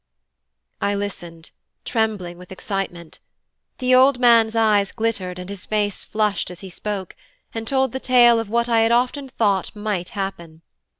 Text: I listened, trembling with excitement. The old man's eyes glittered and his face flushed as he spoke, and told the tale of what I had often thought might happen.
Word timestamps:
I 0.81 0.95
listened, 0.95 1.51
trembling 1.85 2.39
with 2.39 2.51
excitement. 2.51 3.19
The 3.77 3.93
old 3.93 4.17
man's 4.19 4.55
eyes 4.55 4.91
glittered 4.91 5.37
and 5.37 5.47
his 5.47 5.67
face 5.67 6.03
flushed 6.03 6.49
as 6.49 6.61
he 6.61 6.69
spoke, 6.71 7.15
and 7.53 7.67
told 7.67 7.91
the 7.91 7.99
tale 7.99 8.39
of 8.39 8.49
what 8.49 8.67
I 8.67 8.79
had 8.79 8.91
often 8.91 9.29
thought 9.29 9.75
might 9.75 10.09
happen. 10.17 10.63